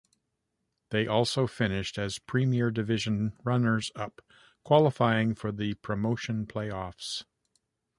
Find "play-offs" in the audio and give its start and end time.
6.47-7.23